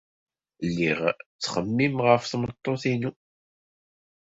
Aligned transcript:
Lliɣ 0.67 0.99
ttxemmimeɣ 1.11 2.05
ɣef 2.11 2.23
tmeṭṭut-inu. 2.25 3.11